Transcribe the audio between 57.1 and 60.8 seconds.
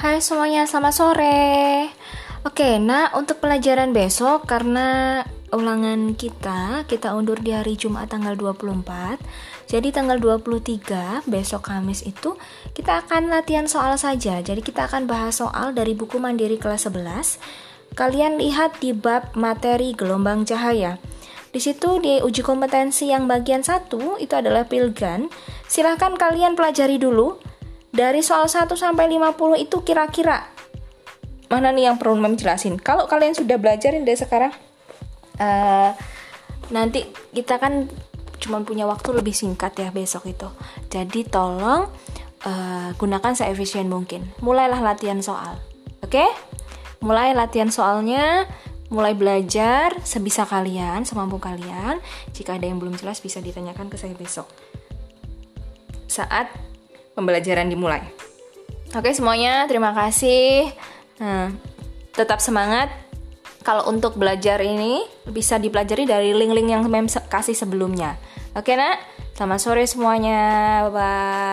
pembelajaran dimulai. Oke semuanya, terima kasih.